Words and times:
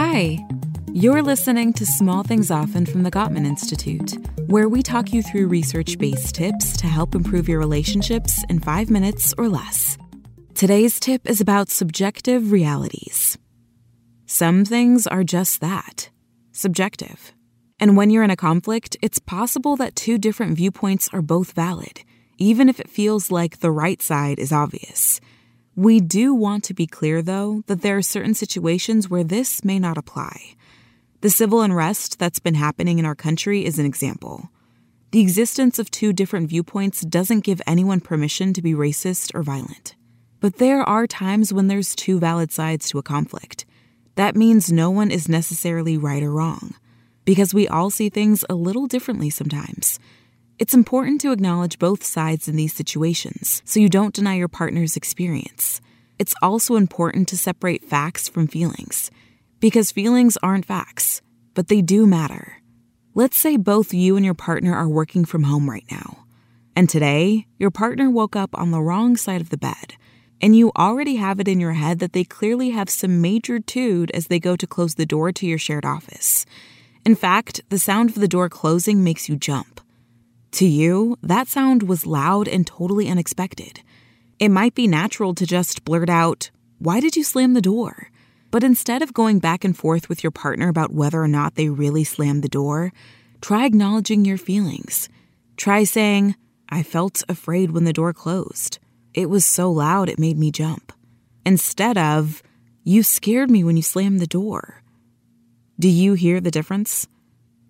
Hi, 0.00 0.38
you're 0.92 1.24
listening 1.24 1.72
to 1.72 1.84
Small 1.84 2.22
Things 2.22 2.52
Often 2.52 2.86
from 2.86 3.02
the 3.02 3.10
Gottman 3.10 3.44
Institute, 3.44 4.16
where 4.46 4.68
we 4.68 4.80
talk 4.80 5.12
you 5.12 5.24
through 5.24 5.48
research 5.48 5.98
based 5.98 6.36
tips 6.36 6.76
to 6.76 6.86
help 6.86 7.16
improve 7.16 7.48
your 7.48 7.58
relationships 7.58 8.44
in 8.48 8.60
five 8.60 8.90
minutes 8.90 9.34
or 9.36 9.48
less. 9.48 9.98
Today's 10.54 11.00
tip 11.00 11.28
is 11.28 11.40
about 11.40 11.68
subjective 11.68 12.52
realities. 12.52 13.38
Some 14.24 14.64
things 14.64 15.08
are 15.08 15.24
just 15.24 15.60
that 15.62 16.10
subjective. 16.52 17.32
And 17.80 17.96
when 17.96 18.10
you're 18.10 18.22
in 18.22 18.30
a 18.30 18.36
conflict, 18.36 18.96
it's 19.02 19.18
possible 19.18 19.74
that 19.78 19.96
two 19.96 20.16
different 20.16 20.56
viewpoints 20.56 21.08
are 21.12 21.22
both 21.22 21.54
valid, 21.54 22.04
even 22.38 22.68
if 22.68 22.78
it 22.78 22.88
feels 22.88 23.32
like 23.32 23.58
the 23.58 23.72
right 23.72 24.00
side 24.00 24.38
is 24.38 24.52
obvious. 24.52 25.20
We 25.78 26.00
do 26.00 26.34
want 26.34 26.64
to 26.64 26.74
be 26.74 26.88
clear, 26.88 27.22
though, 27.22 27.62
that 27.68 27.82
there 27.82 27.96
are 27.96 28.02
certain 28.02 28.34
situations 28.34 29.08
where 29.08 29.22
this 29.22 29.64
may 29.64 29.78
not 29.78 29.96
apply. 29.96 30.56
The 31.20 31.30
civil 31.30 31.62
unrest 31.62 32.18
that's 32.18 32.40
been 32.40 32.56
happening 32.56 32.98
in 32.98 33.04
our 33.04 33.14
country 33.14 33.64
is 33.64 33.78
an 33.78 33.86
example. 33.86 34.50
The 35.12 35.20
existence 35.20 35.78
of 35.78 35.88
two 35.88 36.12
different 36.12 36.48
viewpoints 36.48 37.02
doesn't 37.02 37.44
give 37.44 37.62
anyone 37.64 38.00
permission 38.00 38.52
to 38.54 38.60
be 38.60 38.72
racist 38.72 39.32
or 39.36 39.44
violent. 39.44 39.94
But 40.40 40.56
there 40.56 40.82
are 40.82 41.06
times 41.06 41.52
when 41.52 41.68
there's 41.68 41.94
two 41.94 42.18
valid 42.18 42.50
sides 42.50 42.88
to 42.88 42.98
a 42.98 43.04
conflict. 43.04 43.64
That 44.16 44.34
means 44.34 44.72
no 44.72 44.90
one 44.90 45.12
is 45.12 45.28
necessarily 45.28 45.96
right 45.96 46.24
or 46.24 46.32
wrong, 46.32 46.74
because 47.24 47.54
we 47.54 47.68
all 47.68 47.90
see 47.90 48.08
things 48.08 48.44
a 48.50 48.56
little 48.56 48.88
differently 48.88 49.30
sometimes. 49.30 50.00
It's 50.58 50.74
important 50.74 51.20
to 51.20 51.30
acknowledge 51.30 51.78
both 51.78 52.02
sides 52.02 52.48
in 52.48 52.56
these 52.56 52.74
situations 52.74 53.62
so 53.64 53.78
you 53.78 53.88
don't 53.88 54.14
deny 54.14 54.34
your 54.34 54.48
partner's 54.48 54.96
experience. 54.96 55.80
It's 56.18 56.34
also 56.42 56.74
important 56.74 57.28
to 57.28 57.38
separate 57.38 57.84
facts 57.84 58.28
from 58.28 58.48
feelings 58.48 59.12
because 59.60 59.92
feelings 59.92 60.36
aren't 60.42 60.66
facts, 60.66 61.22
but 61.54 61.68
they 61.68 61.80
do 61.80 62.08
matter. 62.08 62.60
Let's 63.14 63.38
say 63.38 63.56
both 63.56 63.94
you 63.94 64.16
and 64.16 64.24
your 64.24 64.34
partner 64.34 64.74
are 64.74 64.88
working 64.88 65.24
from 65.24 65.44
home 65.44 65.70
right 65.70 65.86
now. 65.92 66.24
And 66.74 66.90
today, 66.90 67.46
your 67.56 67.70
partner 67.70 68.10
woke 68.10 68.34
up 68.34 68.50
on 68.54 68.72
the 68.72 68.82
wrong 68.82 69.16
side 69.16 69.40
of 69.40 69.50
the 69.50 69.58
bed, 69.58 69.94
and 70.40 70.56
you 70.56 70.72
already 70.76 71.16
have 71.16 71.38
it 71.38 71.46
in 71.46 71.60
your 71.60 71.74
head 71.74 72.00
that 72.00 72.14
they 72.14 72.24
clearly 72.24 72.70
have 72.70 72.90
some 72.90 73.20
major 73.20 73.60
tude 73.60 74.10
as 74.10 74.26
they 74.26 74.40
go 74.40 74.56
to 74.56 74.66
close 74.66 74.96
the 74.96 75.06
door 75.06 75.30
to 75.30 75.46
your 75.46 75.58
shared 75.58 75.84
office. 75.84 76.46
In 77.04 77.14
fact, 77.14 77.60
the 77.68 77.78
sound 77.78 78.10
of 78.10 78.16
the 78.16 78.28
door 78.28 78.48
closing 78.48 79.04
makes 79.04 79.28
you 79.28 79.36
jump. 79.36 79.77
To 80.52 80.66
you, 80.66 81.16
that 81.22 81.48
sound 81.48 81.82
was 81.82 82.06
loud 82.06 82.48
and 82.48 82.66
totally 82.66 83.08
unexpected. 83.08 83.82
It 84.38 84.50
might 84.50 84.74
be 84.74 84.86
natural 84.86 85.34
to 85.34 85.46
just 85.46 85.84
blurt 85.84 86.08
out, 86.08 86.50
Why 86.78 87.00
did 87.00 87.16
you 87.16 87.24
slam 87.24 87.54
the 87.54 87.60
door? 87.60 88.10
But 88.50 88.64
instead 88.64 89.02
of 89.02 89.12
going 89.12 89.40
back 89.40 89.64
and 89.64 89.76
forth 89.76 90.08
with 90.08 90.22
your 90.24 90.30
partner 90.30 90.68
about 90.68 90.92
whether 90.92 91.22
or 91.22 91.28
not 91.28 91.54
they 91.54 91.68
really 91.68 92.04
slammed 92.04 92.42
the 92.42 92.48
door, 92.48 92.92
try 93.40 93.66
acknowledging 93.66 94.24
your 94.24 94.38
feelings. 94.38 95.08
Try 95.56 95.84
saying, 95.84 96.34
I 96.68 96.82
felt 96.82 97.22
afraid 97.28 97.72
when 97.72 97.84
the 97.84 97.92
door 97.92 98.12
closed. 98.12 98.78
It 99.12 99.28
was 99.28 99.44
so 99.44 99.70
loud 99.70 100.08
it 100.08 100.18
made 100.18 100.38
me 100.38 100.50
jump. 100.50 100.92
Instead 101.44 101.98
of, 101.98 102.42
You 102.84 103.02
scared 103.02 103.50
me 103.50 103.64
when 103.64 103.76
you 103.76 103.82
slammed 103.82 104.20
the 104.20 104.26
door. 104.26 104.82
Do 105.78 105.88
you 105.88 106.14
hear 106.14 106.40
the 106.40 106.50
difference? 106.50 107.06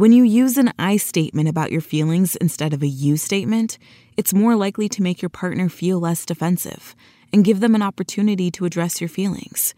When 0.00 0.12
you 0.12 0.24
use 0.24 0.56
an 0.56 0.72
I 0.78 0.96
statement 0.96 1.46
about 1.46 1.70
your 1.70 1.82
feelings 1.82 2.34
instead 2.36 2.72
of 2.72 2.82
a 2.82 2.86
you 2.86 3.18
statement, 3.18 3.76
it's 4.16 4.32
more 4.32 4.56
likely 4.56 4.88
to 4.88 5.02
make 5.02 5.20
your 5.20 5.28
partner 5.28 5.68
feel 5.68 6.00
less 6.00 6.24
defensive 6.24 6.96
and 7.34 7.44
give 7.44 7.60
them 7.60 7.74
an 7.74 7.82
opportunity 7.82 8.50
to 8.52 8.64
address 8.64 9.02
your 9.02 9.08
feelings. 9.08 9.74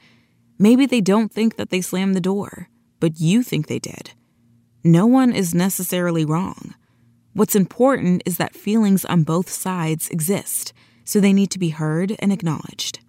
Maybe 0.60 0.86
they 0.86 1.00
don't 1.00 1.32
think 1.32 1.56
that 1.56 1.70
they 1.70 1.80
slammed 1.80 2.14
the 2.14 2.20
door, 2.20 2.68
but 3.00 3.20
you 3.20 3.42
think 3.42 3.66
they 3.66 3.80
did. 3.80 4.12
No 4.84 5.06
one 5.06 5.32
is 5.32 5.56
necessarily 5.56 6.24
wrong. 6.24 6.76
What's 7.32 7.56
important 7.56 8.22
is 8.24 8.36
that 8.36 8.54
feelings 8.54 9.04
on 9.04 9.24
both 9.24 9.50
sides 9.50 10.08
exist, 10.10 10.72
so 11.02 11.18
they 11.18 11.32
need 11.32 11.50
to 11.50 11.58
be 11.58 11.70
heard 11.70 12.14
and 12.20 12.32
acknowledged. 12.32 13.00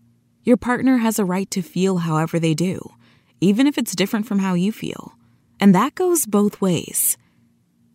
Your 0.41 0.57
partner 0.57 0.97
has 0.97 1.19
a 1.19 1.25
right 1.25 1.51
to 1.51 1.61
feel 1.61 1.97
however 1.97 2.39
they 2.39 2.55
do, 2.55 2.93
even 3.39 3.67
if 3.67 3.77
it's 3.77 3.95
different 3.95 4.25
from 4.25 4.39
how 4.39 4.55
you 4.55 4.71
feel. 4.71 5.13
And 5.63 5.73
that 5.75 5.95
goes 5.95 6.25
both 6.25 6.59
ways. 6.59 7.17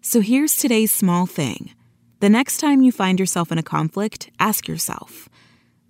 So 0.00 0.22
here's 0.22 0.56
today's 0.56 0.90
small 0.90 1.26
thing. 1.26 1.74
The 2.20 2.30
next 2.30 2.60
time 2.60 2.80
you 2.80 2.90
find 2.90 3.20
yourself 3.20 3.52
in 3.52 3.58
a 3.58 3.62
conflict, 3.62 4.30
ask 4.40 4.66
yourself 4.66 5.28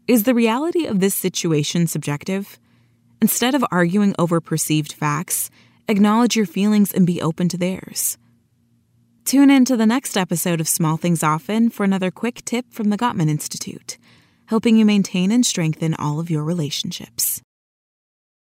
Is 0.09 0.25
the 0.25 0.35
reality 0.35 0.87
of 0.87 0.99
this 0.99 1.15
situation 1.15 1.87
subjective? 1.87 2.59
Instead 3.23 3.55
of 3.55 3.65
arguing 3.71 4.13
over 4.19 4.41
perceived 4.41 4.93
facts, 4.93 5.51
acknowledge 5.87 6.35
your 6.35 6.47
feelings 6.47 6.91
and 6.91 7.07
be 7.07 7.23
open 7.23 7.49
to 7.51 7.57
theirs. 7.57 8.19
Tune 9.25 9.49
in 9.49 9.65
to 9.67 9.77
the 9.77 9.87
next 9.87 10.17
episode 10.17 10.61
of 10.61 10.69
Small 10.69 10.97
Things 10.97 11.23
Often 11.23 11.71
for 11.71 11.85
another 11.85 12.11
quick 12.11 12.45
tip 12.45 12.73
from 12.73 12.91
the 12.91 12.99
Gottman 12.99 13.31
Institute, 13.31 13.99
helping 14.47 14.77
you 14.77 14.85
maintain 14.85 15.31
and 15.31 15.47
strengthen 15.47 15.95
all 15.95 16.19
of 16.19 16.29
your 16.29 16.43
relationships. 16.43 17.41